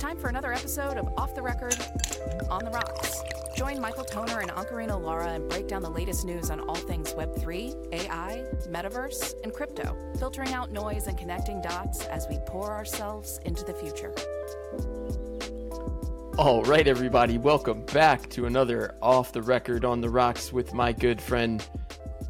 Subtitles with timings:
[0.00, 1.76] time for another episode of Off the Record
[2.48, 3.20] on the Rocks.
[3.54, 7.12] Join Michael Toner and Ankarina Lara and break down the latest news on all things
[7.12, 13.40] Web3, AI, metaverse, and crypto, filtering out noise and connecting dots as we pour ourselves
[13.44, 14.14] into the future.
[16.38, 20.92] All right, everybody, welcome back to another Off the Record on the Rocks with my
[20.94, 21.62] good friend,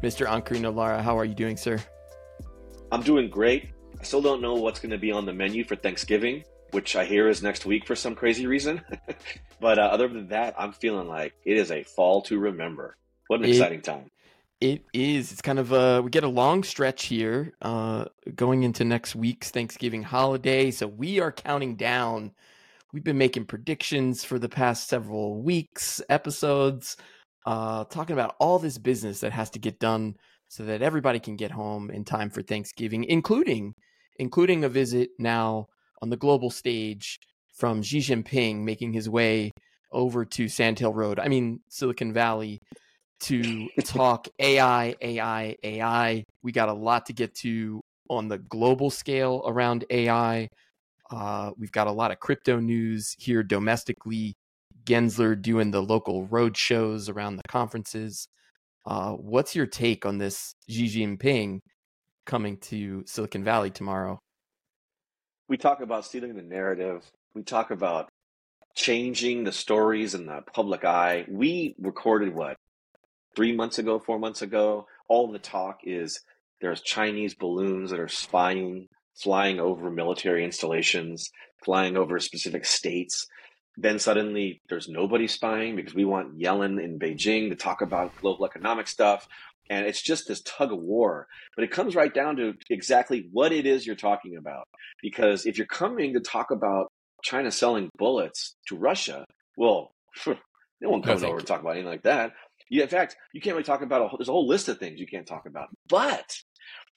[0.03, 0.27] Mr.
[0.27, 1.01] Ankarina Lara.
[1.01, 1.79] How are you doing, sir?
[2.91, 3.69] I'm doing great.
[3.97, 7.05] I still don't know what's going to be on the menu for Thanksgiving, which I
[7.05, 8.81] hear is next week for some crazy reason.
[9.59, 12.97] but uh, other than that, I'm feeling like it is a fall to remember.
[13.27, 14.09] What an It- exciting time.
[14.59, 15.31] It is.
[15.31, 18.05] It's kind of uh we get a long stretch here, uh
[18.35, 20.69] going into next week's Thanksgiving holiday.
[20.69, 22.33] So we are counting down.
[22.93, 26.95] We've been making predictions for the past several weeks, episodes,
[27.47, 30.15] uh talking about all this business that has to get done
[30.47, 33.73] so that everybody can get home in time for Thanksgiving, including
[34.19, 35.69] including a visit now
[36.01, 37.19] on the global stage
[37.53, 39.51] from Xi Jinping making his way
[39.91, 41.19] over to Sandhill Road.
[41.19, 42.59] I mean Silicon Valley
[43.21, 46.23] to talk AI, AI, AI.
[46.43, 50.47] We got a lot to get to on the global scale around AI.
[51.09, 54.33] Uh, we've got a lot of crypto news here domestically.
[54.85, 58.27] Gensler doing the local road shows around the conferences.
[58.85, 61.59] Uh, what's your take on this Xi Jinping
[62.25, 64.19] coming to Silicon Valley tomorrow?
[65.51, 67.03] We talk about stealing the narrative.
[67.35, 68.07] We talk about
[68.73, 71.25] changing the stories in the public eye.
[71.27, 72.55] We recorded what
[73.35, 74.85] three months ago, four months ago.
[75.09, 76.21] All the talk is
[76.61, 81.29] there's Chinese balloons that are spying, flying over military installations,
[81.65, 83.27] flying over specific states.
[83.75, 88.45] Then suddenly there's nobody spying because we want Yellen in Beijing to talk about global
[88.45, 89.27] economic stuff.
[89.71, 91.27] And it's just this tug of war.
[91.55, 94.65] But it comes right down to exactly what it is you're talking about.
[95.01, 96.87] Because if you're coming to talk about
[97.23, 99.23] China selling bullets to Russia,
[99.55, 99.93] well,
[100.27, 102.33] no one comes over to talk about anything like that.
[102.69, 104.77] Yeah, in fact, you can't really talk about a whole, there's a whole list of
[104.77, 105.69] things you can't talk about.
[105.87, 106.37] But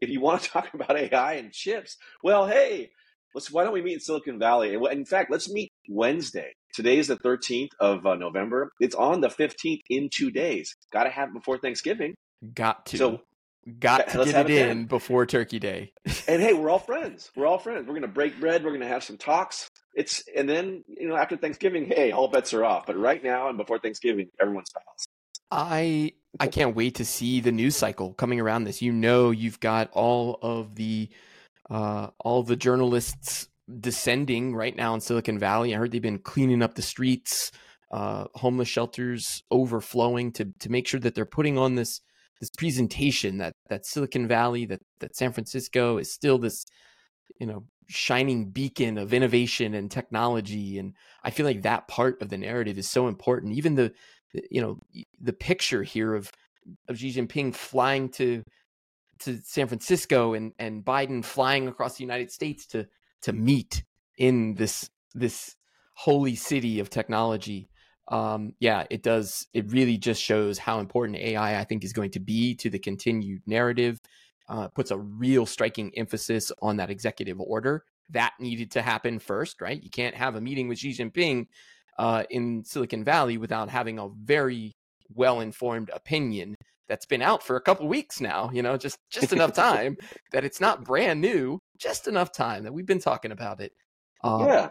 [0.01, 2.91] if you want to talk about AI and chips, well, hey,
[3.37, 4.75] let's why don't we meet in Silicon Valley?
[4.75, 6.53] In fact, let's meet Wednesday.
[6.75, 8.73] Today is the 13th of uh, November.
[8.81, 10.75] It's on the 15th in two days.
[10.93, 12.15] Got to have it before Thanksgiving.
[12.53, 12.97] Got to.
[12.97, 13.21] So
[13.79, 15.93] Got to get it in before Turkey Day.
[16.29, 17.31] and hey, we're all friends.
[17.35, 17.89] We're all friends.
[17.89, 18.63] We're gonna break bread.
[18.63, 19.71] We're gonna have some talks.
[19.95, 22.87] It's and then you know after Thanksgiving, hey, all bets are off.
[22.87, 25.09] But right now and before Thanksgiving, everyone's fast.
[25.51, 28.83] I I can't wait to see the news cycle coming around this.
[28.83, 31.09] You know, you've got all of the
[31.71, 33.49] uh, all the journalists
[33.81, 35.75] descending right now in Silicon Valley.
[35.75, 37.51] I heard they've been cleaning up the streets,
[37.91, 42.03] uh, homeless shelters overflowing to to make sure that they're putting on this
[42.41, 46.65] this presentation that that Silicon Valley, that that San Francisco is still this
[47.41, 52.31] you know shining beacon of innovation and technology and i feel like that part of
[52.31, 53.53] the narrative is so important.
[53.53, 53.93] Even the
[54.51, 54.79] you know
[55.21, 56.33] the picture here of
[56.89, 58.43] of Xi Jinping flying to
[59.21, 62.87] to San Francisco and and Biden flying across the United States to
[63.23, 63.85] to meet
[64.19, 65.57] in this this
[65.95, 67.69] holy city of technology
[68.09, 72.11] um yeah it does it really just shows how important AI I think is going
[72.11, 74.01] to be to the continued narrative
[74.47, 79.61] uh, puts a real striking emphasis on that executive order that needed to happen first
[79.63, 81.47] right you can't have a meeting with Xi Jinping
[81.99, 84.77] uh, in Silicon Valley without having a very
[85.15, 86.57] well informed opinion
[86.89, 88.51] that's been out for a couple weeks now.
[88.53, 89.97] You know, just just enough time
[90.33, 93.73] that it's not brand new, just enough time that we've been talking about it.
[94.23, 94.71] Um, yeah,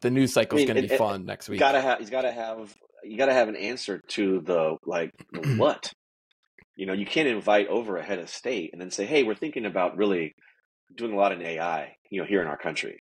[0.00, 1.58] the news cycle is I mean, going to be it- fun next week.
[1.60, 1.98] gotta have.
[1.98, 2.74] He's gotta have.
[3.04, 5.92] You gotta have an answer to the like the what.
[6.76, 9.34] You know, you can't invite over a head of state and then say, "Hey, we're
[9.34, 10.34] thinking about really
[10.94, 12.98] doing a lot in AI." You know, here in our country.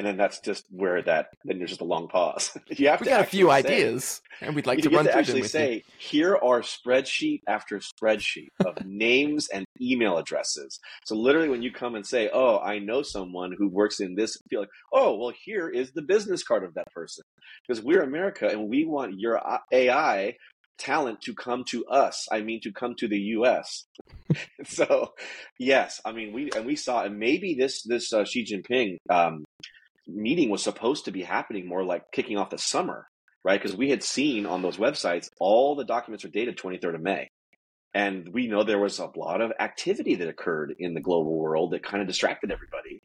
[0.00, 1.34] And then that's just where that.
[1.44, 2.56] Then there's just a long pause.
[2.70, 5.12] you have we got a few say- ideas, and we'd like you to run to
[5.12, 5.48] through them actually you.
[5.48, 10.80] say, here are spreadsheet after spreadsheet of names and email addresses.
[11.04, 14.38] So literally, when you come and say, "Oh, I know someone who works in this,"
[14.48, 17.22] feel like, "Oh, well, here is the business card of that person,"
[17.68, 19.38] because we're America and we want your
[19.70, 20.36] AI
[20.78, 22.26] talent to come to us.
[22.32, 23.84] I mean, to come to the U.S.
[24.64, 25.12] so,
[25.58, 29.44] yes, I mean, we and we saw, and maybe this this uh, Xi Jinping um,
[30.14, 33.06] meeting was supposed to be happening more like kicking off the summer
[33.44, 33.60] right?
[33.60, 37.30] Because we had seen on those websites all the documents are dated 23rd of May.
[37.92, 41.72] And we know there was a lot of activity that occurred in the global world
[41.72, 43.02] that kind of distracted everybody,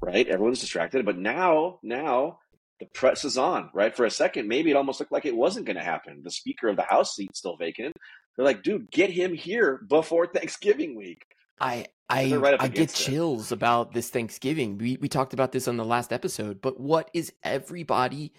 [0.00, 0.26] right?
[0.26, 1.04] Everyone's distracted.
[1.04, 2.38] But now, now
[2.80, 3.94] the press is on, right?
[3.94, 6.22] For a second, maybe it almost looked like it wasn't going to happen.
[6.24, 7.94] The Speaker of the House seat still vacant.
[8.36, 11.22] They're like, dude, get him here before Thanksgiving week.
[11.60, 12.94] I I right I get it.
[12.94, 14.78] chills about this Thanksgiving.
[14.78, 18.32] We we talked about this on the last episode, but what is everybody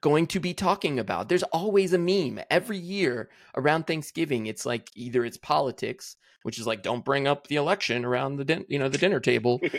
[0.00, 1.28] going to be talking about?
[1.28, 4.46] There's always a meme every year around Thanksgiving.
[4.46, 8.44] It's like either it's politics, which is like don't bring up the election around the
[8.44, 9.60] din- you know the dinner table.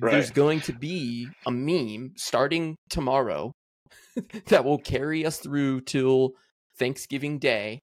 [0.00, 0.12] Right.
[0.12, 3.52] There's going to be a meme starting tomorrow
[4.46, 6.30] that will carry us through till
[6.78, 7.80] Thanksgiving Day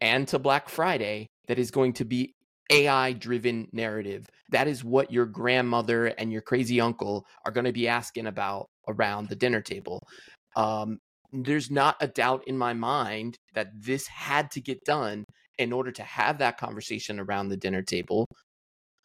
[0.00, 2.32] and to Black Friday that is going to be
[2.70, 4.26] AI driven narrative.
[4.50, 8.68] That is what your grandmother and your crazy uncle are going to be asking about
[8.88, 10.00] around the dinner table.
[10.56, 10.98] Um,
[11.32, 15.24] there's not a doubt in my mind that this had to get done
[15.58, 18.26] in order to have that conversation around the dinner table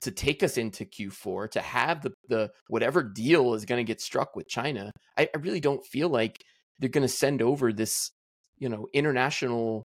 [0.01, 4.01] to take us into Q4 to have the the whatever deal is going to get
[4.01, 4.91] struck with China.
[5.17, 6.41] I, I really don't feel like
[6.79, 8.11] they're going to send over this,
[8.57, 9.83] you know, international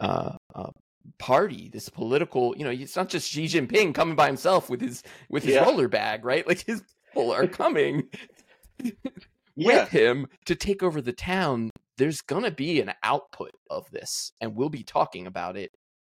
[0.00, 0.70] uh, uh,
[1.18, 5.02] party, this political, you know, it's not just Xi Jinping coming by himself with his
[5.28, 5.64] with his Yeah.
[5.64, 6.46] roller bag, right?
[6.46, 8.08] Like his people are coming
[8.82, 8.90] Yeah.
[9.56, 11.70] with him to take over the town.
[11.96, 15.70] There's gonna be an output of this, and we'll be talking about it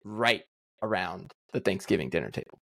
[0.05, 0.45] right
[0.83, 2.59] around the Thanksgiving dinner table.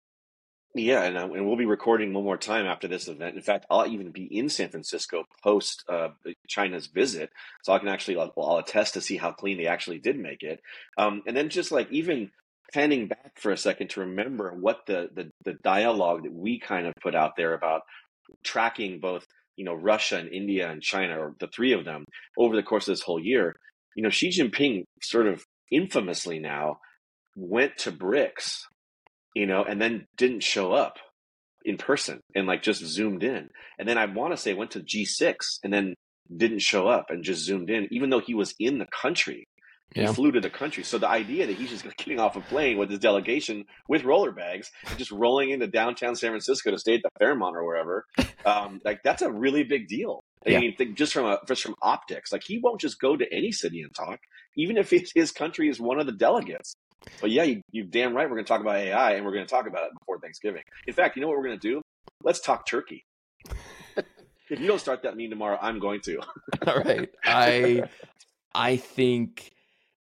[0.73, 3.35] Yeah, and, uh, and we'll be recording one more time after this event.
[3.35, 6.09] In fact, I'll even be in San Francisco post uh,
[6.47, 7.29] China's visit,
[7.63, 10.43] so I can actually I'll, I'll attest to see how clean they actually did make
[10.43, 10.61] it.
[10.97, 12.31] Um, and then just like even
[12.73, 16.87] panning back for a second to remember what the, the the dialogue that we kind
[16.87, 17.81] of put out there about
[18.45, 19.27] tracking both
[19.57, 22.05] you know Russia and India and China, or the three of them,
[22.37, 23.57] over the course of this whole year.
[23.95, 26.79] You know, Xi Jinping sort of infamously now
[27.35, 28.61] went to BRICS
[29.35, 30.97] you know, and then didn't show up
[31.63, 33.49] in person and like just zoomed in.
[33.79, 35.95] And then I want to say went to G6 and then
[36.35, 39.45] didn't show up and just zoomed in, even though he was in the country.
[39.93, 40.07] Yeah.
[40.07, 40.83] He flew to the country.
[40.83, 44.31] So the idea that he's just getting off a plane with his delegation with roller
[44.31, 48.05] bags and just rolling into downtown San Francisco to stay at the Fairmont or wherever,
[48.45, 50.23] um, like that's a really big deal.
[50.47, 50.59] I Yeah.
[50.61, 53.51] mean, think just from a, just from optics, like he won't just go to any
[53.51, 54.19] city and talk,
[54.55, 56.73] even if his, his country is one of the delegates.
[57.19, 58.29] But yeah, you, you damn right.
[58.29, 60.63] We're going to talk about AI, and we're going to talk about it before Thanksgiving.
[60.87, 61.81] In fact, you know what we're going to do?
[62.23, 63.05] Let's talk turkey.
[64.49, 66.19] if you don't start that meme tomorrow, I'm going to.
[66.67, 67.09] All right.
[67.25, 67.83] I
[68.53, 69.51] I think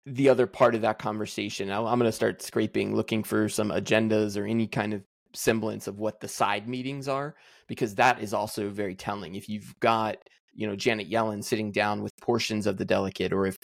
[0.05, 4.39] the other part of that conversation, I'm going to start scraping, looking for some agendas
[4.39, 5.03] or any kind of
[5.33, 7.35] semblance of what the side meetings are,
[7.67, 9.35] because that is also very telling.
[9.35, 10.17] If you've got,
[10.53, 13.57] you know, Janet Yellen sitting down with portions of the delegate, or if,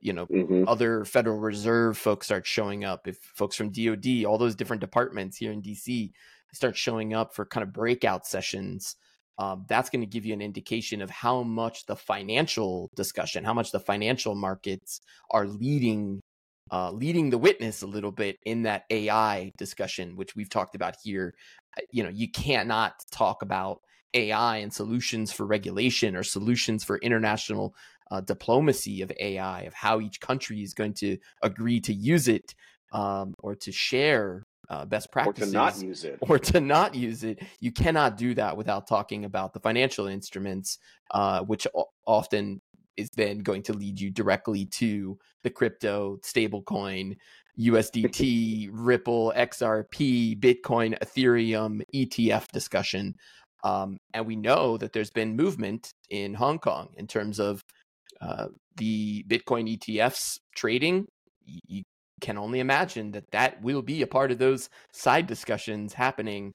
[0.00, 0.64] you know, Mm-hmm.
[0.66, 5.36] other Federal Reserve folks start showing up, if folks from DOD, all those different departments
[5.36, 6.12] here in DC
[6.52, 8.96] start showing up for kind of breakout sessions,
[9.38, 13.54] um, that's going to give you an indication of how much the financial discussion, how
[13.54, 15.00] much the financial markets
[15.30, 16.20] are leading.
[16.70, 20.96] Uh, leading the witness a little bit in that AI discussion, which we've talked about
[21.02, 21.32] here.
[21.90, 23.80] You know, you cannot talk about
[24.12, 27.74] AI and solutions for regulation or solutions for international
[28.10, 32.54] uh, diplomacy of AI, of how each country is going to agree to use it
[32.92, 36.18] um, or to share uh, best Or to not use it.
[36.20, 37.42] or to not use it.
[37.60, 40.78] You cannot do that without talking about the financial instruments,
[41.10, 42.60] uh, which o- often
[42.96, 47.16] is then going to lead you directly to the crypto, stablecoin,
[47.58, 53.14] USDT, Ripple, XRP, Bitcoin, Ethereum, ETF discussion.
[53.64, 57.62] Um, and we know that there's been movement in Hong Kong in terms of
[58.20, 61.06] uh, the Bitcoin ETFs trading.
[61.44, 61.82] You
[62.20, 66.52] can only imagine that that will be a part of those side discussions happening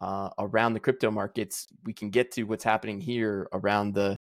[0.00, 1.66] uh, around the crypto markets.
[1.84, 4.16] We can get to what's happening here around the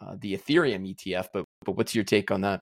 [0.00, 2.60] uh, the Ethereum ETF, but but what's your take on that?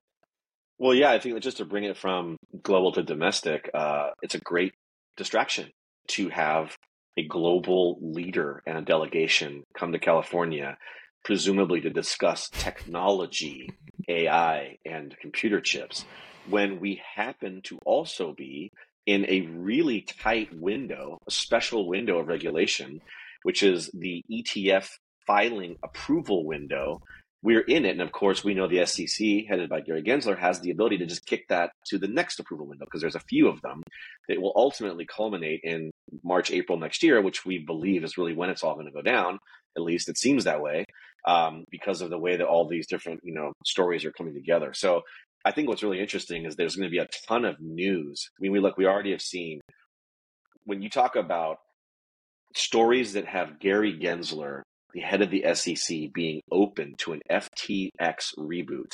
[0.79, 4.41] Well, yeah, I think just to bring it from global to domestic, uh, it's a
[4.41, 4.75] great
[5.17, 5.71] distraction
[6.09, 6.77] to have
[7.17, 10.77] a global leader and a delegation come to California,
[11.27, 13.69] presumably to discuss technology,
[14.09, 16.05] AI, and computer chips,
[16.49, 18.71] when we happen to also be
[19.07, 23.01] in a really tight window, a special window of regulation,
[23.43, 24.89] which is the ETF
[25.27, 27.01] filing approval window
[27.43, 27.91] we're in it.
[27.91, 31.07] And of course, we know the SEC, headed by Gary Gensler, has the ability to
[31.07, 33.83] just kick that to the next approval window because there's a few of them
[34.29, 35.91] that will ultimately culminate in
[36.25, 39.03] March, April next year, which we believe is really when it's all going to go
[39.03, 39.39] down.
[39.77, 40.87] At least it seems that way
[41.27, 44.73] um, because of the way that all these different you know stories are coming together.
[44.75, 45.03] So
[45.45, 48.29] I think what's really interesting is there's going to be a ton of news.
[48.39, 49.61] I mean, we look, we already have seen
[50.65, 51.59] when you talk about
[52.55, 54.63] stories that have Gary Gensler
[54.97, 58.93] the head of the SEC being open to an FTX reboot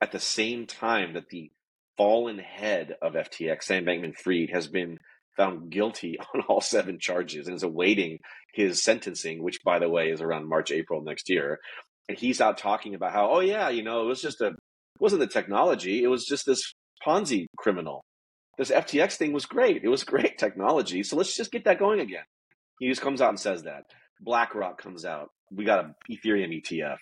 [0.00, 1.50] at the same time that the
[1.98, 4.96] fallen head of FTX, Sam Bankman Fried, has been
[5.38, 8.18] found guilty on all seven charges and is awaiting
[8.52, 11.60] his sentencing, which, by the way, is around March, April next year.
[12.08, 14.56] And he's out talking about how, oh, yeah, you know, it was just a, it
[14.98, 16.74] wasn't the technology, it was just this
[17.06, 18.04] Ponzi criminal.
[18.58, 19.84] This FTX thing was great.
[19.84, 21.02] It was great technology.
[21.04, 22.24] So let's just get that going again.
[22.80, 23.84] He just comes out and says that.
[24.20, 25.28] BlackRock comes out.
[25.52, 26.96] We got an Ethereum ETF.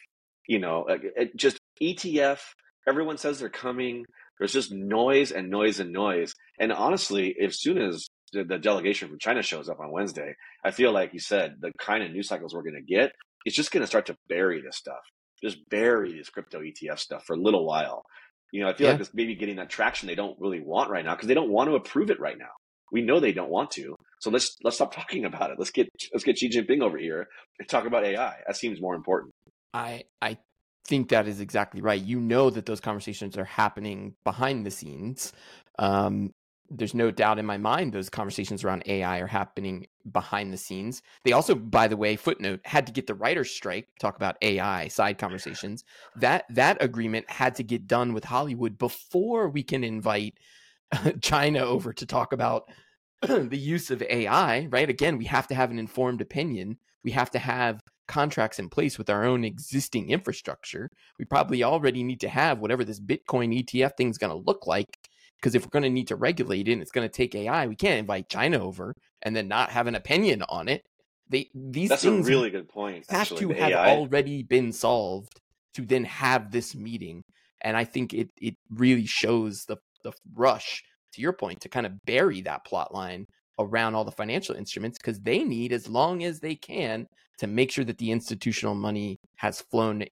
[0.48, 0.86] You know,
[1.34, 2.40] just ETF.
[2.86, 4.04] Everyone says they're coming.
[4.38, 6.34] There's just noise and noise and noise.
[6.60, 10.70] And honestly, as soon as the, the delegation from China shows up on Wednesday, I
[10.70, 13.12] feel like you said the kind of news cycles we're going to get,
[13.44, 15.00] it's just going to start to bury this stuff.
[15.42, 18.04] Just bury this crypto ETF stuff for a little while.
[18.52, 18.92] You know, I feel yeah.
[18.92, 21.50] like this maybe getting that traction they don't really want right now because they don't
[21.50, 22.50] want to approve it right now.
[22.92, 23.96] We know they don't want to.
[24.20, 25.58] So let's let's stop talking about it.
[25.58, 27.26] Let's get let's get Xi Jinping over here
[27.58, 28.36] and talk about AI.
[28.46, 29.32] That seems more important.
[29.74, 30.38] I I
[30.86, 32.00] think that is exactly right.
[32.00, 35.32] You know that those conversations are happening behind the scenes.
[35.78, 36.32] Um,
[36.70, 41.02] there's no doubt in my mind those conversations around AI are happening behind the scenes.
[41.24, 44.88] They also, by the way, footnote had to get the writers' strike talk about AI
[44.88, 45.84] side conversations.
[46.16, 50.38] That that agreement had to get done with Hollywood before we can invite
[51.20, 52.64] China over to talk about
[53.22, 54.66] the use of AI.
[54.66, 54.88] Right?
[54.88, 56.78] Again, we have to have an informed opinion.
[57.04, 60.90] We have to have contracts in place with our own existing infrastructure.
[61.18, 64.66] We probably already need to have whatever this Bitcoin ETF thing is going to look
[64.66, 65.08] like.
[65.40, 67.66] Because if we're going to need to regulate it and it's going to take AI,
[67.66, 70.82] we can't invite China over and then not have an opinion on it.
[71.28, 73.04] They these That's things a really good point.
[73.08, 73.90] Have actually, to have AI.
[73.90, 75.40] already been solved
[75.74, 77.22] to then have this meeting.
[77.62, 81.86] And I think it it really shows the the rush to your point to kind
[81.86, 83.26] of bury that plot line
[83.58, 87.06] around all the financial instruments because they need as long as they can
[87.38, 90.04] to make sure that the institutional money has flown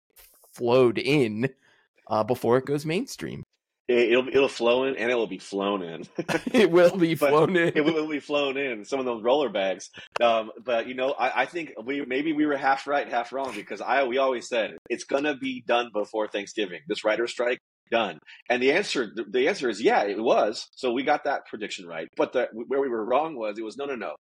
[0.53, 1.49] flowed in
[2.09, 3.45] uh, before it goes mainstream.
[3.87, 6.05] It, will it'll flow in and it will be flown in.
[6.53, 7.73] it will be flown in.
[7.77, 8.85] It will be flown in.
[8.85, 9.91] Some of those roller bags.
[10.23, 13.55] Um, but you know, I, I, think we maybe we were half right, half wrong
[13.55, 16.81] because I we always said it's gonna be done before Thanksgiving.
[16.89, 17.59] This writer strike
[17.91, 18.19] done.
[18.49, 20.67] And the answer the answer is yeah, it was.
[20.75, 22.09] So we got that prediction right.
[22.17, 24.15] But the, where we were wrong was it was no no no.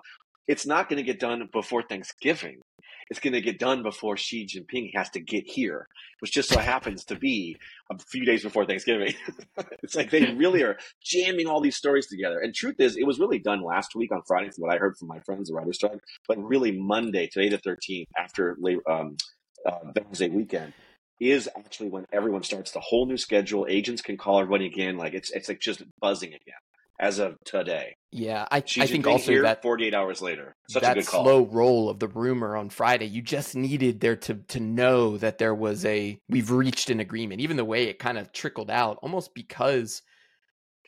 [0.48, 2.62] It's not going to get done before Thanksgiving
[3.10, 5.88] it's going to get done before Xi Jinping has to get here,
[6.20, 7.58] which just so happens to be
[7.92, 9.14] a few days before Thanksgiving.
[9.84, 12.40] it's like they really are jamming all these stories together.
[12.40, 14.98] And truth is, it was really done last week on Friday, from what I heard
[14.98, 18.58] from my friends, the writers' strike, but really Monday, today the 13th, after
[18.90, 19.18] um,
[19.66, 20.74] uh, Wednesday weekend
[21.20, 23.66] is actually when everyone starts the whole new schedule.
[23.70, 24.98] Agents can call everybody again.
[24.98, 26.56] Like it's it's like just buzzing again
[27.00, 27.96] as of today.
[28.12, 31.24] Yeah, I, I think also here, that 48 hours later, such that a good call.
[31.24, 35.40] slow roll of the rumor on Friday, you just needed there to to know that
[35.40, 37.42] there was a we've reached an agreement.
[37.42, 40.04] Even the way it kind of trickled out, almost because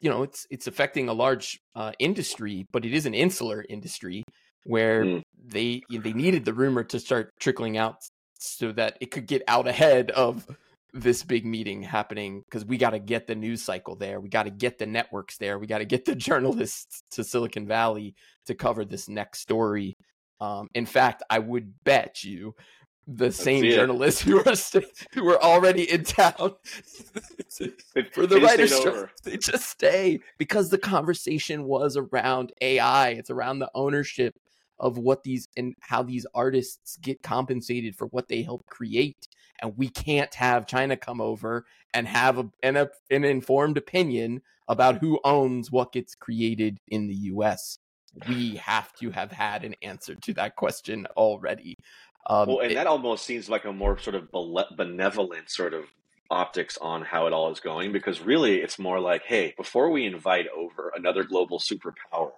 [0.01, 4.24] you know it's it's affecting a large uh, industry, but it is an insular industry
[4.65, 5.21] where mm.
[5.43, 7.97] they they needed the rumor to start trickling out
[8.38, 10.45] so that it could get out ahead of
[10.95, 14.21] this big meeting happening because we got to get the news cycle there.
[14.21, 15.59] We got to get the networks there.
[15.59, 19.97] We got to get the journalists to Silicon Valley to cover this next story.
[20.39, 22.55] Um, in fact, I would bet you
[23.07, 26.35] the Let's same journalists who are st- who are already in town
[28.11, 28.73] for the writers
[29.23, 33.09] they just stay because the conversation was around AI.
[33.09, 34.33] It's around the ownership
[34.79, 39.27] of what these and how these artists get compensated for what they help create
[39.62, 44.41] and we can't have China come over and have a, an, a, an informed opinion
[44.67, 47.79] about who owns what gets created in the US.
[48.27, 51.77] We have to have had an answer to that question already.
[52.27, 54.29] Um, well, and it, that almost seems like a more sort of
[54.75, 55.86] benevolent sort of
[56.32, 60.05] optics on how it all is going because really it's more like, hey, before we
[60.05, 62.32] invite over another global superpower,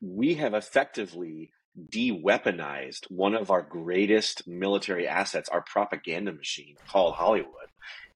[0.00, 1.50] we have effectively
[1.88, 7.48] de-weaponized one of our greatest military assets, our propaganda machine called Hollywood.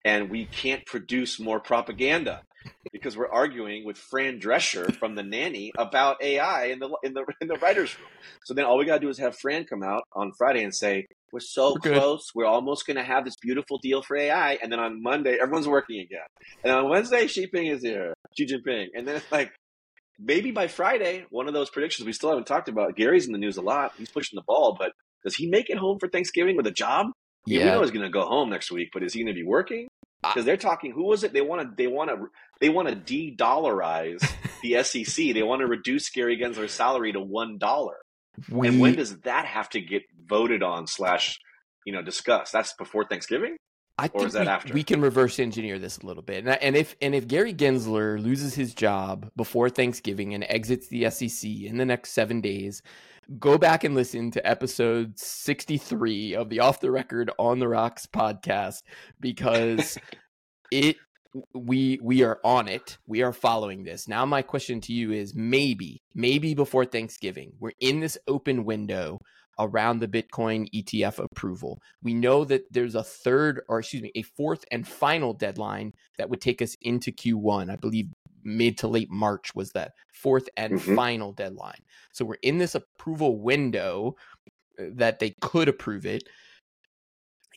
[0.04, 2.42] And we can't produce more propaganda
[2.92, 7.24] because we're arguing with Fran Drescher from the nanny about AI in the in the
[7.40, 8.08] in the writers' room.
[8.44, 11.06] So then all we gotta do is have Fran come out on Friday and say,
[11.32, 14.58] We're so we're close, we're almost gonna have this beautiful deal for AI.
[14.62, 16.20] And then on Monday, everyone's working again.
[16.62, 18.88] And on Wednesday, Xi Jinping is here, Xi Jinping.
[18.94, 19.50] And then it's like,
[20.18, 22.96] maybe by Friday, one of those predictions we still haven't talked about.
[22.96, 23.92] Gary's in the news a lot.
[23.98, 24.92] He's pushing the ball, but
[25.24, 27.08] does he make it home for Thanksgiving with a job?
[27.46, 29.38] Yeah, we know he's going to go home next week, but is he going to
[29.38, 29.88] be working?
[30.22, 30.92] Because they're talking.
[30.92, 31.34] Who was it?
[31.34, 31.74] They want to.
[31.76, 32.26] They want to.
[32.60, 34.26] They want to de-dollarize
[34.62, 35.34] the SEC.
[35.34, 37.96] They want to reduce Gary Gensler's salary to one dollar.
[38.70, 41.38] And when does that have to get voted on slash,
[41.84, 42.52] you know, discussed?
[42.52, 43.56] That's before Thanksgiving.
[43.96, 46.44] I or think we, we can reverse engineer this a little bit.
[46.44, 51.08] And, and if and if Gary Gensler loses his job before Thanksgiving and exits the
[51.10, 52.82] SEC in the next seven days,
[53.38, 58.06] go back and listen to episode 63 of the Off the Record on the Rocks
[58.06, 58.82] podcast
[59.20, 59.96] because
[60.72, 60.96] it
[61.54, 62.98] we we are on it.
[63.06, 64.08] We are following this.
[64.08, 69.20] Now my question to you is maybe maybe before Thanksgiving, we're in this open window
[69.58, 71.80] around the Bitcoin ETF approval.
[72.02, 76.28] We know that there's a third or excuse me, a fourth and final deadline that
[76.30, 77.70] would take us into Q1.
[77.70, 78.08] I believe
[78.42, 80.94] mid to late March was that fourth and Mhm.
[80.96, 81.80] final deadline.
[82.12, 84.16] So we're in this approval window
[84.78, 86.24] uh, that they could approve it.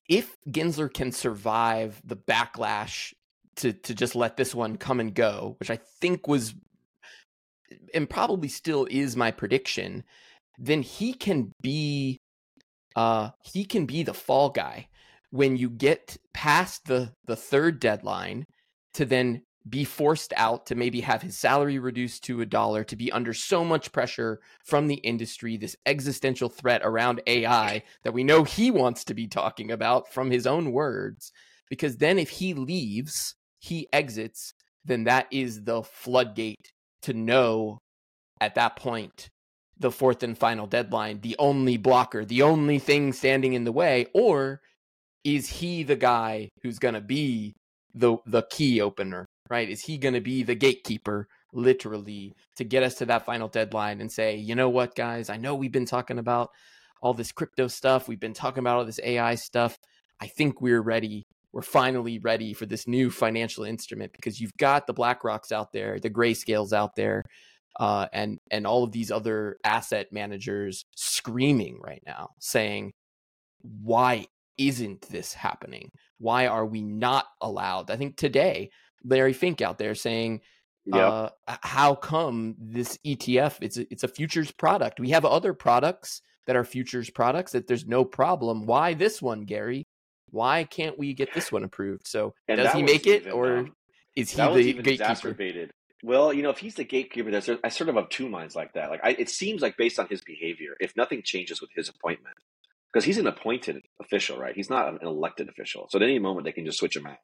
[0.07, 3.13] If Gensler can survive the backlash
[3.57, 6.53] to to just let this one come and go, which I think was
[7.93, 10.03] and probably still is my prediction,
[10.57, 12.19] then he can be
[12.95, 14.87] uh he can be the fall guy
[15.29, 18.45] when you get past the the third deadline
[18.93, 22.95] to then be forced out to maybe have his salary reduced to a dollar to
[22.95, 28.23] be under so much pressure from the industry this existential threat around AI that we
[28.23, 31.31] know he wants to be talking about from his own words
[31.69, 34.53] because then if he leaves he exits
[34.85, 36.71] then that is the floodgate
[37.01, 37.79] to know
[38.39, 39.29] at that point
[39.79, 44.07] the fourth and final deadline the only blocker the only thing standing in the way
[44.13, 44.61] or
[45.23, 47.53] is he the guy who's going to be
[47.93, 49.69] the the key opener right?
[49.69, 54.01] Is he going to be the gatekeeper literally to get us to that final deadline
[54.01, 55.29] and say you know what guys?
[55.29, 56.49] I know we've been talking about
[57.01, 58.07] all this crypto stuff.
[58.07, 59.77] We've been talking about all this ai stuff.
[60.19, 61.23] I think we're ready.
[61.53, 65.99] We're finally ready for this new financial instrument because you've got the blackrocks out there
[65.99, 67.23] the grayscales out there
[67.79, 72.93] uh, and and all of these other asset managers screaming right now, saying,
[73.61, 74.25] "Why
[74.57, 75.91] isn't this happening?
[76.17, 78.69] Why are we not allowed?" I think today
[79.03, 80.41] Larry Fink out there saying,
[80.85, 80.95] Yep.
[80.95, 83.57] uh, "How come this ETF?
[83.61, 84.99] It's a, it's a futures product.
[84.99, 88.65] We have other products that are futures products that there's no problem.
[88.65, 89.85] Why this one, Gary?
[90.29, 93.67] Why can't we get this one approved?" So And does he make it, even, or
[94.15, 94.91] is he the gatekeeper?
[94.91, 95.71] exacerbated.
[96.03, 98.73] Well, you know, if he's the gatekeeper, there's I sort of have two minds like
[98.73, 98.89] that.
[98.89, 102.35] Like, I, it seems like based on his behavior, if nothing changes with his appointment,
[102.93, 104.55] because he's an appointed official, right?
[104.55, 107.17] He's not an elected official, so at any moment they can just switch him out.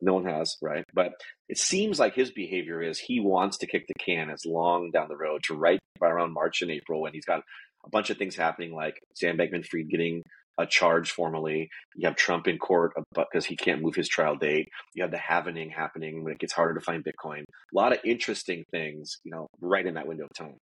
[0.00, 0.84] No one has, right?
[0.92, 1.12] But
[1.48, 5.08] it seems like his behavior is he wants to kick the can as long down
[5.08, 7.42] the road to right by around March and April when he's got
[7.84, 10.22] a bunch of things happening, like Sam Bankman-Fried getting
[10.58, 11.68] a charge formally.
[11.94, 14.68] You have Trump in court because he can't move his trial date.
[14.94, 17.40] You have the halvening happening when it gets harder to find Bitcoin.
[17.40, 20.56] A lot of interesting things, you know, right in that window of time.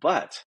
[0.00, 0.42] But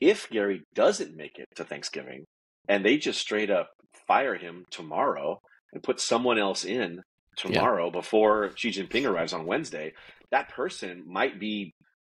[0.00, 2.24] if Gary doesn't make it to Thanksgiving
[2.68, 3.70] and they just straight up
[4.06, 5.38] fire him tomorrow
[5.72, 7.02] and put someone else in
[7.36, 9.92] tomorrow before Xi Jinping arrives on Wednesday,
[10.30, 11.72] that person might be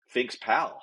[0.07, 0.81] Fink's pal.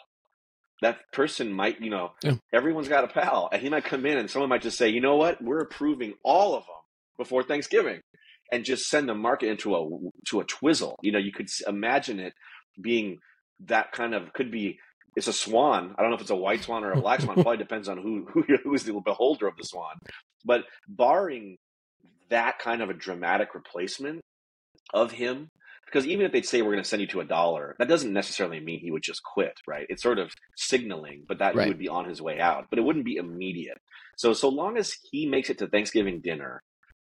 [0.83, 2.35] That person might, you know, Yeah.
[2.53, 5.01] everyone's got a pal, and he might come in and someone might just say, you
[5.01, 6.75] know what, we're approving all of them
[7.17, 8.01] before Thanksgiving,
[8.53, 9.89] and just send the market into a
[10.29, 10.99] to a twizzle.
[11.03, 12.35] You know, you could imagine it
[12.81, 13.19] being
[13.67, 14.79] that kind of could be.
[15.17, 15.95] It's a swan.
[15.97, 17.37] I don't know if it's a white swan or a black swan.
[17.37, 19.95] Probably depends on who who who's the beholder of the swan.
[20.45, 21.57] But barring
[22.29, 24.21] that kind of a dramatic replacement
[24.93, 25.49] of him,
[25.87, 28.13] because even if they'd say we're going to send you to a dollar, that doesn't
[28.13, 29.87] necessarily mean he would just quit, right?
[29.89, 31.65] It's sort of signaling, but that Right.
[31.65, 33.79] he would be on his way out, but it wouldn't be immediate.
[34.17, 36.63] So so long as he makes it to Thanksgiving dinner,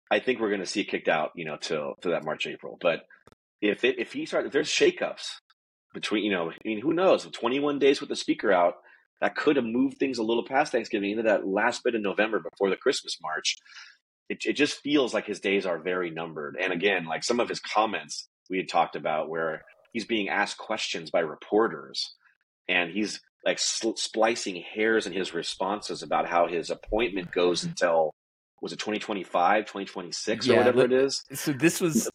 [0.10, 2.48] I think we're going to see it kicked out, you know, till to that March
[2.48, 2.78] April.
[2.82, 3.02] But
[3.62, 5.28] if it if he starts if there's shakeups
[5.94, 8.76] between you know I mean who knows with 21 days with the speaker out
[9.20, 12.40] that could have moved things a little past Thanksgiving into that last bit of November
[12.40, 13.56] before the Christmas march.
[14.30, 16.56] It it just feels like his days are very numbered.
[16.60, 20.58] And again, like some of his comments we had talked about where he's being asked
[20.58, 22.14] questions by reporters
[22.68, 27.70] and he's like sl- splicing hairs in his responses about how his appointment goes mm-hmm.
[27.70, 28.14] until
[28.62, 31.24] was it 2025 2026 or whatever it is?
[31.34, 32.08] So this was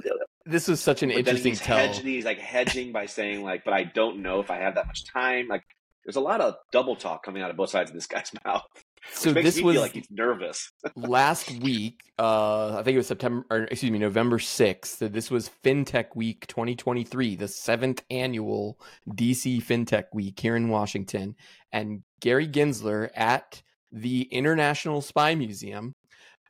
[0.45, 1.93] this was such an but interesting he's, tell.
[1.93, 5.05] he's like hedging by saying like but i don't know if i have that much
[5.13, 5.49] time.
[5.49, 5.65] Like
[6.05, 8.63] there's a lot of double talk coming out of both sides of this guy's mouth
[9.13, 12.01] So this was like he's nervous last week.
[12.19, 14.99] Uh, I think it was September, or excuse me, November sixth.
[14.99, 18.79] So this was FinTech Week 2023, the seventh annual
[19.09, 21.37] DC FinTech Week here in Washington,
[21.73, 25.95] and Gary Gensler at the International Spy Museum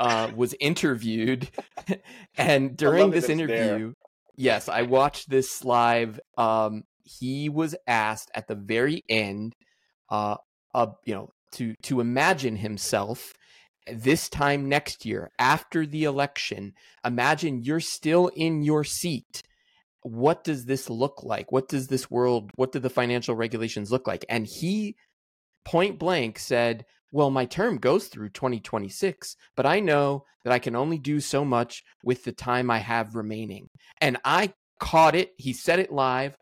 [0.01, 1.49] uh, was interviewed,
[2.37, 3.49] and during this it's there.
[3.49, 3.93] interview,
[4.37, 6.19] yes, I watched this live.
[6.37, 9.55] Um, he was asked at the very end,
[10.11, 10.37] uh,
[10.75, 13.33] uh, you know, to to imagine himself
[13.93, 16.73] this time next year, after the election,
[17.05, 19.43] imagine you're still in your seat.
[20.03, 21.53] What does this look like?
[21.53, 24.25] What does this world, what do the financial regulations look like?
[24.29, 24.97] And he
[25.65, 30.77] point blank said, Well, my term goes through 2026, but I know that I can
[30.77, 33.69] only do so much with the time I have remaining.
[34.01, 35.33] And I caught it.
[35.37, 36.37] He said it live.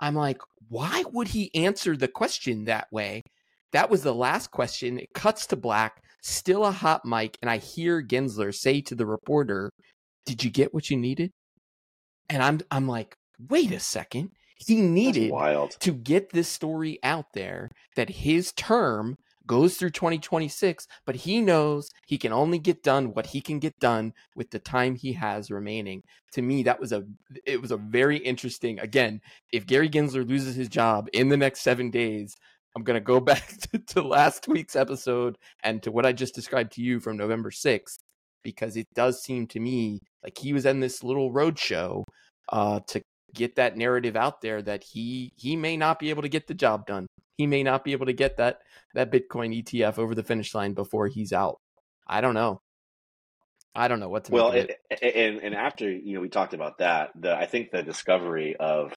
[0.00, 3.22] I'm like, why would he answer the question that way?
[3.72, 4.98] That was the last question.
[4.98, 9.06] It cuts to black, still a hot mic, and I hear Gensler say to the
[9.06, 9.70] reporter,
[10.26, 11.30] "Did you get what you needed?"
[12.28, 14.30] And I'm I'm like, "Wait a second.
[14.56, 15.30] He needed
[15.80, 21.90] to get this story out there that his term goes through 2026, but he knows
[22.06, 25.50] he can only get done what he can get done with the time he has
[25.50, 26.02] remaining.
[26.32, 27.04] To me, that was a
[27.46, 28.78] it was a very interesting.
[28.80, 29.20] Again,
[29.52, 32.36] if Gary Gensler loses his job in the next seven days,
[32.74, 36.34] I'm going to go back to, to, last week's episode and to what I just
[36.34, 37.98] described to you from November 6th,
[38.42, 42.04] because it does seem to me like he was in this little road show
[42.50, 43.02] uh, to
[43.34, 46.54] get that narrative out there that he he may not be able to get the
[46.54, 47.06] job done.
[47.36, 48.58] He may not be able to get that
[48.94, 51.58] that Bitcoin ETF over the finish line before he's out.
[52.06, 52.60] I don't know.
[53.74, 56.78] I don't know what to well, and, and and after you know we talked about
[56.78, 58.92] that, the I think the discovery of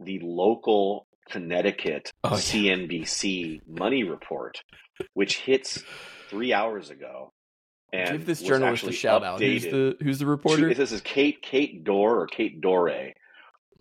[0.00, 3.58] the local Connecticut oh, CNBC yeah.
[3.66, 4.62] money report,
[5.14, 5.82] which hits
[6.28, 7.32] three hours ago.
[7.92, 9.40] And Give this journalist a shout out.
[9.40, 10.74] Who's the who's the reporter?
[10.74, 13.12] This is Kate Kate Dorr or Kate Dore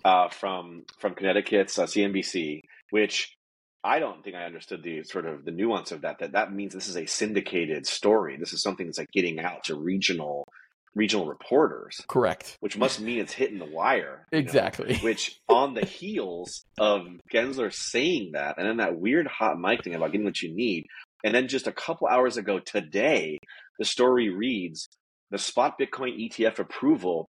[0.06, 3.36] uh, from from Connecticut's uh, CNBC, which
[3.84, 6.20] I don't think I understood the sort of the nuance of that.
[6.20, 8.38] That that means this is a syndicated story.
[8.38, 10.48] This is something that's like getting out to regional
[10.96, 12.02] regional reporters.
[12.08, 12.58] Correct.
[12.60, 14.28] Which must mean it's hitting the wire.
[14.32, 14.94] Exactly.
[14.94, 19.84] Know, which on the heels of Gensler saying that, and then that weird hot mic
[19.84, 20.86] thing about getting what you need,
[21.24, 23.40] and then just a couple hours ago today,
[23.80, 24.90] the story reads
[25.32, 27.30] the spot Bitcoin ETF approval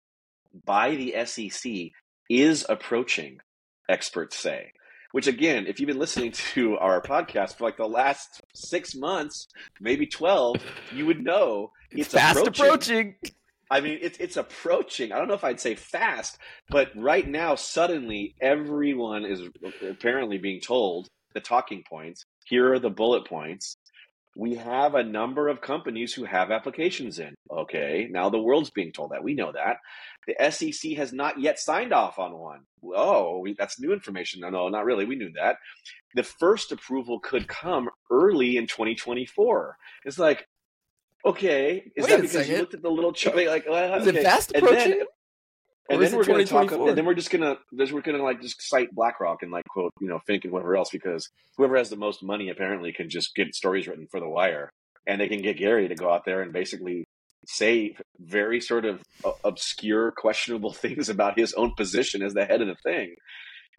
[0.65, 1.73] by the SEC
[2.29, 3.39] is approaching,
[3.89, 4.73] experts say.
[5.13, 9.47] Which again, if you've been listening to our podcast for like the last six months,
[9.81, 10.57] maybe twelve,
[10.93, 12.67] you would know it's, it's fast approaching.
[12.67, 13.15] approaching.
[13.71, 15.13] I mean, it's it's approaching.
[15.13, 19.43] I don't know if I'd say fast, but right now, suddenly, everyone is
[19.89, 22.25] apparently being told the talking points.
[22.47, 23.77] Here are the bullet points.
[24.37, 27.35] We have a number of companies who have applications in.
[27.51, 29.25] Okay, now the world's being told that.
[29.25, 29.79] We know that.
[30.27, 32.61] The SEC has not yet signed off on one.
[32.85, 34.41] Oh, we, that's new information.
[34.41, 35.07] No, no, not really.
[35.07, 35.57] We knew that.
[36.15, 39.77] The first approval could come early in 2024.
[40.05, 40.47] It's like,
[41.27, 42.53] Okay, is Wait that because second.
[42.53, 43.37] you looked at the little chart?
[43.37, 44.93] Like, well, is it fast approaching?
[44.93, 45.07] And then,
[45.91, 46.71] and then we're going to talk.
[46.71, 50.07] And then we're just gonna, we're gonna like just cite BlackRock and like quote, you
[50.07, 53.55] know, Fink and whoever else because whoever has the most money apparently can just get
[53.57, 54.71] stories written for the wire,
[55.07, 57.05] and they can get Gary to go out there and basically
[57.49, 62.61] say very sort of uh, obscure, questionable things about his own position as the head
[62.63, 63.15] of the thing.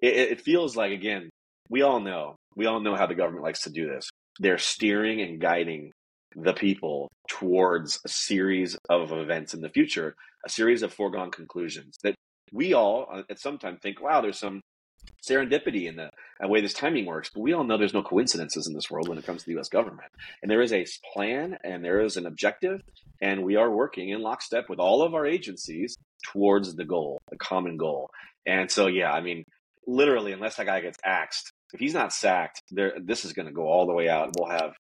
[0.02, 1.30] It, it feels like again,
[1.70, 4.10] we all know, we all know how the government likes to do this.
[4.40, 5.92] They're steering and guiding
[6.38, 11.98] the people towards a series of events in the future, a series of foregone conclusions
[12.04, 12.16] that
[12.54, 14.62] we all uh, at some time think, wow, there's some
[15.28, 16.10] serendipity in the
[16.48, 17.32] way this timing works.
[17.34, 19.60] But we all know there's no coincidences in this world when it comes to the
[19.60, 20.12] US government.
[20.42, 22.82] And there is a plan and there is an objective,
[23.22, 27.38] and we are working in lockstep with all of our agencies towards the goal, the
[27.38, 28.10] common goal.
[28.46, 29.44] And so, yeah, I mean,
[29.88, 33.54] literally, unless that guy gets axed, if he's not sacked, there this is going to
[33.54, 34.34] go all the way out.
[34.38, 34.74] We'll have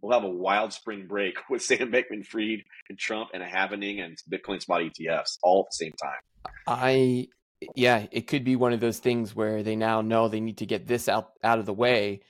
[0.00, 4.00] we'll have a wild spring break with Sam Bankman Fried and Trump and a halvening
[4.00, 6.52] and Bitcoin spot ETFs all at the same time.
[6.66, 7.28] I
[7.76, 10.66] yeah, it could be one of those things where they now know they need to
[10.66, 12.22] get this out out of the way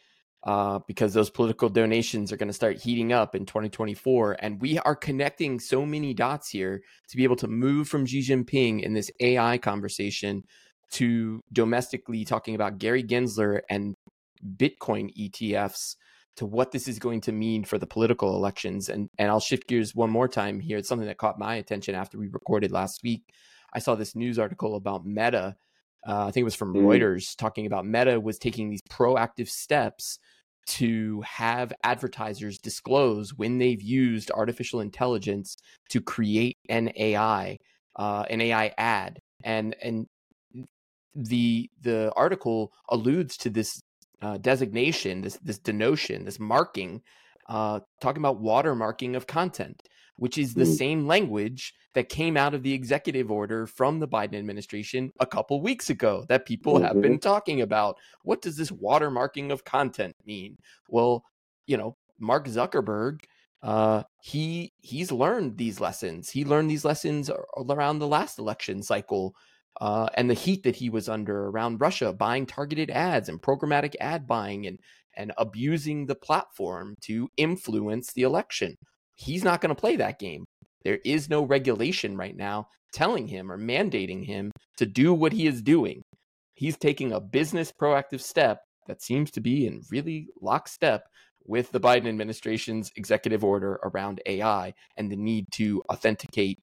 [0.44, 4.78] uh, because those political donations are going to start heating up in 2024, and we
[4.80, 8.92] are connecting so many dots here to be able to move from Xi Jinping in
[8.92, 10.42] this AI conversation
[10.92, 13.94] to domestically talking about Gary Gensler and
[14.44, 15.94] Bitcoin ETFs
[16.36, 18.88] to what this is going to mean for the political elections.
[18.88, 20.78] And and I'll shift gears one more time here.
[20.78, 23.22] It's something that caught my attention after we recorded last week.
[23.72, 25.56] I saw this news article about Meta.
[26.06, 26.82] Uh, I think it was from mm.
[26.82, 30.18] Reuters talking about Meta was taking these proactive steps
[30.64, 35.56] to have advertisers disclose when they've used artificial intelligence
[35.90, 37.58] to create an AI,
[37.96, 40.06] uh, an AI ad, and and
[41.14, 43.80] the the article alludes to this
[44.22, 47.02] uh, designation, this this denotion, this marking,
[47.48, 49.82] uh, talking about watermarking of content,
[50.16, 50.74] which is the Ooh.
[50.74, 55.60] same language that came out of the executive order from the Biden administration a couple
[55.60, 56.84] weeks ago that people mm-hmm.
[56.84, 57.98] have been talking about.
[58.22, 60.56] What does this watermarking of content mean?
[60.88, 61.24] Well,
[61.66, 63.20] you know, Mark Zuckerberg
[63.62, 66.28] uh, he he's learned these lessons.
[66.28, 69.36] He learned these lessons around the last election cycle
[69.80, 73.94] uh, and the heat that he was under around Russia buying targeted ads and programmatic
[74.00, 74.78] ad buying and
[75.14, 78.74] and abusing the platform to influence the election.
[79.14, 80.44] He's not going to play that game.
[80.84, 85.46] There is no regulation right now telling him or mandating him to do what he
[85.46, 86.02] is doing.
[86.54, 91.06] He's taking a business proactive step that seems to be in really lockstep
[91.44, 96.58] with the Biden administration's executive order around AI and the need to authenticate.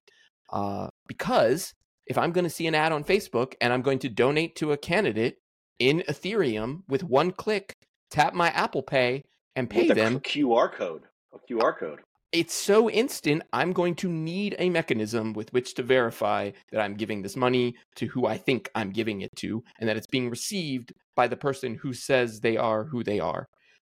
[0.52, 1.74] Uh, because
[2.10, 4.72] if I'm going to see an ad on Facebook and I'm going to donate to
[4.72, 5.38] a candidate
[5.78, 7.78] in Ethereum with one click,
[8.10, 9.24] tap my Apple Pay
[9.56, 12.00] and pay with them QR code, a QR code.
[12.32, 13.44] It's so instant.
[13.54, 17.76] I'm going to need a mechanism with which to verify that I'm giving this money
[17.96, 21.38] to who I think I'm giving it to, and that it's being received by the
[21.38, 23.48] person who says they are who they are.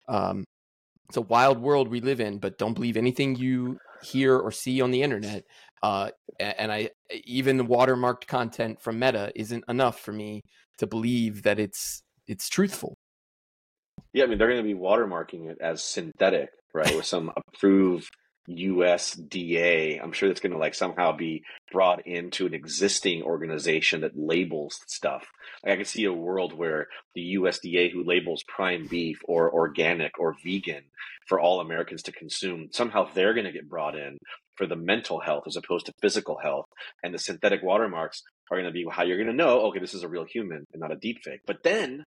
[0.08, 0.45] Um,
[1.10, 4.79] it's a wild world we live in, but don't believe anything you hear or see
[4.79, 5.43] on the internet.
[5.82, 6.89] Uh, and I
[7.26, 10.42] even the watermarked content from Meta isn't enough for me
[10.78, 12.98] to believe that it's it's truthful.
[14.13, 18.10] Yeah, I mean they're going to be watermarking it as synthetic, right, with some approved
[18.50, 20.02] USDA.
[20.02, 24.80] I'm sure that's going to like somehow be brought into an existing organization that labels
[24.88, 25.28] stuff.
[25.64, 30.20] Like I can see a world where the USDA, who labels prime beef or organic
[30.20, 30.84] or vegan
[31.28, 34.18] for all Americans to consume, somehow they're going to get brought in
[34.56, 36.66] for the mental health as opposed to physical health.
[37.04, 39.94] And the synthetic watermarks are going to be how you're going to know, okay, this
[39.94, 41.42] is a real human and not a deep fake.
[41.46, 42.04] But then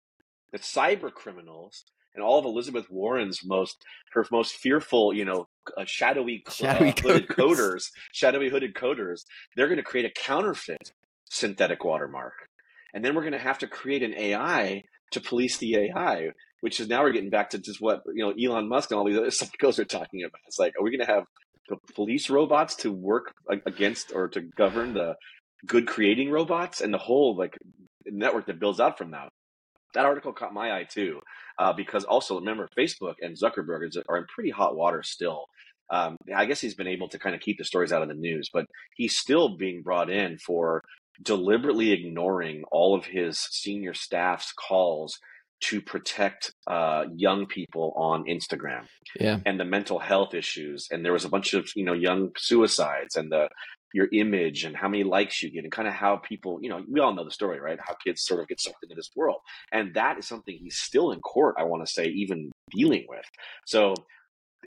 [0.51, 1.83] the cyber criminals
[2.19, 7.01] and all of Elizabeth Warren's most her most fearful, you know, uh, shadowy, shadowy uh,
[7.01, 9.21] hooded coders, shadowy hooded coders,
[9.55, 10.91] they're going to create a counterfeit
[11.29, 12.33] synthetic watermark,
[12.93, 16.81] and then we're going to have to create an AI to police the AI, which
[16.81, 19.17] is now we're getting back to just what you know Elon Musk and all these
[19.17, 20.41] other psychos are talking about.
[20.47, 21.23] It's like, are we going to have
[21.69, 23.31] the police robots to work
[23.65, 25.15] against or to govern the
[25.65, 27.57] good creating robots and the whole like
[28.05, 29.29] network that builds out from that?
[29.93, 31.19] That article caught my eye too
[31.57, 35.45] uh, because also remember Facebook and Zuckerberg are in pretty hot water still.
[35.91, 38.13] Um, I guess he's been able to kind of keep the stories out of the
[38.13, 40.81] news, but he's still being brought in for
[41.21, 45.17] deliberately ignoring all of his senior staff's calls
[45.61, 48.83] to protect uh, young people on Instagram
[49.19, 49.39] yeah.
[49.45, 50.87] and the mental health issues.
[50.89, 53.49] And there was a bunch of you know young suicides and the
[53.93, 56.83] your image and how many likes you get and kind of how people, you know,
[56.89, 57.79] we all know the story, right?
[57.81, 59.37] How kids sort of get sucked into this world.
[59.71, 63.25] And that is something he's still in court, I want to say, even dealing with.
[63.65, 63.95] So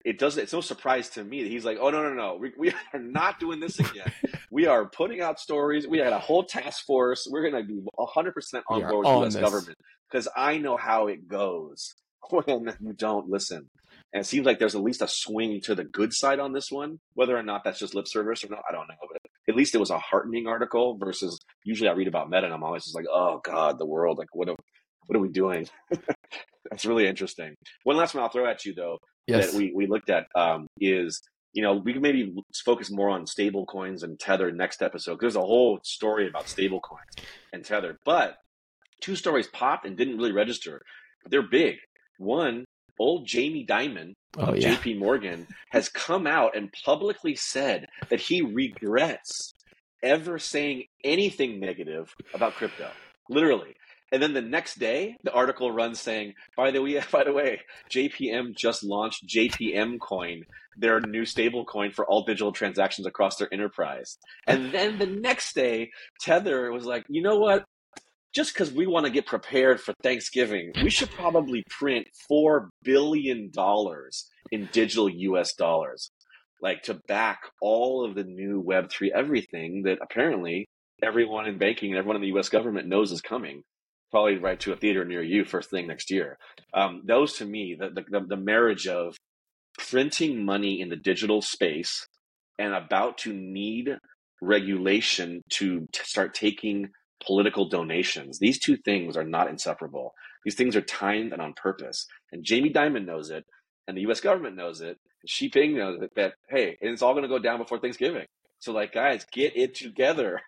[0.05, 2.53] it doesn't, it's no surprise to me that he's like, oh, no, no, no, we,
[2.59, 4.13] we are not doing this again.
[4.51, 5.87] we are putting out stories.
[5.87, 7.29] We got a whole task force.
[7.31, 9.41] We're going to be 100% on board with the US this.
[9.41, 9.79] government
[10.11, 11.95] because I know how it goes
[12.31, 13.71] when you don't listen.
[14.13, 16.71] And it seems like there's at least a swing to the good side on this
[16.71, 17.01] one.
[17.15, 18.95] Whether or not that's just lip service or not, I don't know.
[19.01, 22.55] But at least it was a heartening article versus usually I read about Meta and
[22.55, 24.19] I'm always just like, oh God, the world.
[24.19, 24.57] Like, what are,
[25.07, 25.67] what are we doing?
[26.71, 27.55] that's really interesting.
[27.85, 29.51] One last one I'll throw at you, though, yes.
[29.51, 31.23] that we, we looked at um, is
[31.53, 35.19] you know, we can maybe focus more on stable coins and Tether next episode.
[35.21, 38.37] There's a whole story about stable coins and Tether, but
[39.01, 40.81] two stories popped and didn't really register.
[41.29, 41.77] They're big.
[42.19, 42.65] One
[43.03, 44.77] old Jamie Dimon oh, yeah.
[44.77, 49.53] JP Morgan has come out and publicly said that he regrets
[50.03, 52.91] ever saying anything negative about crypto.
[53.29, 53.75] Literally.
[54.13, 57.61] And then the next day, the article runs saying, by the way, by the way,
[57.91, 60.45] JPM just launched JPM coin,
[60.77, 64.19] their new stable coin for all digital transactions across their enterprise.
[64.47, 67.65] And then the next day, Tether was like, you know what?
[68.35, 73.51] Just because we want to get prepared for Thanksgiving, we should probably print $4 billion
[74.51, 76.11] in digital US dollars,
[76.61, 80.67] like to back all of the new Web3 everything that apparently
[81.03, 83.63] everyone in banking and everyone in the US government knows is coming.
[84.11, 86.37] Probably right to a theater near you first thing next year.
[86.75, 89.17] Um, those to me, the, the, the marriage of
[89.79, 92.07] printing money in the digital space
[92.59, 93.97] and about to need
[94.43, 96.91] regulation to start taking
[97.25, 98.39] political donations.
[98.39, 100.15] These two things are not inseparable.
[100.45, 102.07] These things are timed and on purpose.
[102.33, 103.45] And Jamie Dimon knows it,
[103.87, 107.13] and the US government knows it, and Xi Jinping knows it, that, hey, it's all
[107.13, 108.27] going to go down before Thanksgiving.
[108.59, 110.41] So, like, guys, get it together.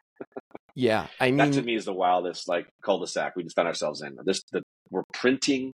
[0.75, 1.07] yeah.
[1.21, 3.69] I mean, that to me is the wildest, like, cul de sac we just found
[3.69, 4.17] ourselves in.
[4.25, 5.73] This, the, we're printing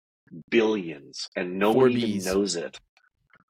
[0.51, 2.79] billions, and no one even knows it.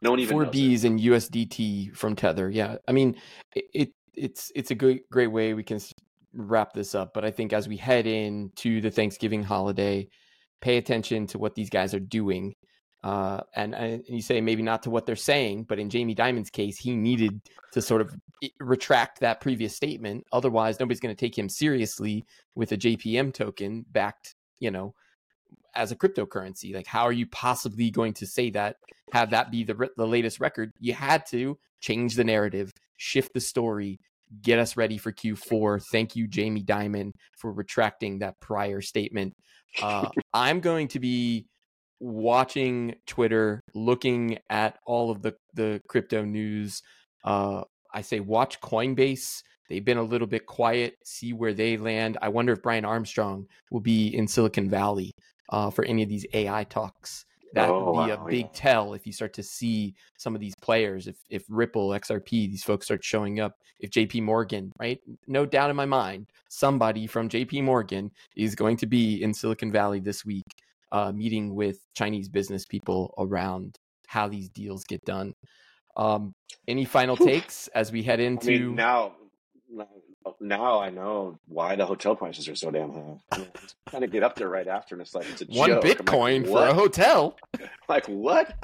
[0.02, 2.50] No one even four B's in USDT from Tether.
[2.50, 3.16] Yeah, I mean,
[3.54, 5.80] it, it it's it's a great great way we can
[6.36, 10.08] wrap this up, but I think as we head into the Thanksgiving holiday,
[10.60, 12.54] pay attention to what these guys are doing.
[13.02, 16.50] Uh, and, and you say maybe not to what they're saying, but in Jamie Dimon's
[16.50, 17.40] case, he needed
[17.72, 18.14] to sort of
[18.58, 20.24] retract that previous statement.
[20.32, 24.94] Otherwise, nobody's going to take him seriously with a JPM token backed, you know,
[25.74, 26.74] as a cryptocurrency.
[26.74, 28.76] Like, how are you possibly going to say that?
[29.12, 30.72] Have that be the the latest record?
[30.80, 34.00] You had to change the narrative, shift the story,
[34.42, 35.82] get us ready for Q4.
[35.90, 39.34] Thank you, Jamie Dimon, for retracting that prior statement.
[39.80, 41.46] Uh, I'm going to be
[42.00, 46.82] watching Twitter, looking at all of the the crypto news.
[47.24, 47.62] Uh,
[47.92, 49.42] I say watch Coinbase.
[49.68, 50.94] They've been a little bit quiet.
[51.04, 52.18] See where they land.
[52.22, 55.10] I wonder if Brian Armstrong will be in Silicon Valley
[55.50, 57.24] uh, for any of these AI talks.
[57.56, 58.50] That oh, would be wow, a big yeah.
[58.52, 61.06] tell if you start to see some of these players.
[61.06, 63.56] If if Ripple, XRP, these folks start showing up.
[63.80, 65.00] If JP Morgan, right?
[65.26, 69.72] No doubt in my mind, somebody from JP Morgan is going to be in Silicon
[69.72, 70.44] Valley this week
[70.92, 75.34] uh, meeting with Chinese business people around how these deals get done.
[75.96, 76.34] Um,
[76.68, 79.12] any final takes as we head into I mean, now?
[80.40, 83.20] Now I know why the hotel prices are so damn high.
[83.32, 83.48] I mean,
[83.90, 85.84] kind of get up there right after, and it's like it's a one joke.
[85.84, 87.36] Bitcoin like, for a hotel.
[87.88, 88.54] like what?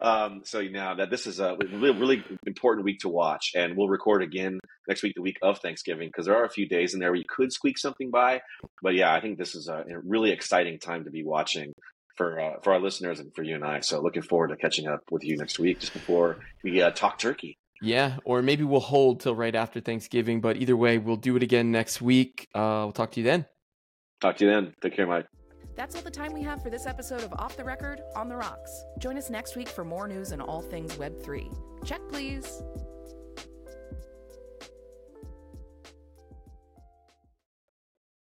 [0.00, 3.88] Um, so now that this is a really, really important week to watch, and we'll
[3.88, 7.00] record again next week, the week of Thanksgiving, because there are a few days in
[7.00, 8.42] there where you could squeak something by.
[8.82, 11.72] But yeah, I think this is a, a really exciting time to be watching
[12.16, 13.80] for uh, for our listeners and for you and I.
[13.80, 17.18] So looking forward to catching up with you next week, just before we uh, talk
[17.18, 17.56] turkey.
[17.80, 20.40] Yeah, or maybe we'll hold till right after Thanksgiving.
[20.40, 22.48] But either way, we'll do it again next week.
[22.54, 23.46] Uh, we'll talk to you then.
[24.20, 24.74] Talk to you then.
[24.82, 25.26] Take care, Mike.
[25.76, 28.34] That's all the time we have for this episode of Off the Record on the
[28.34, 28.84] Rocks.
[28.98, 31.56] Join us next week for more news and all things Web3.
[31.84, 32.62] Check, please.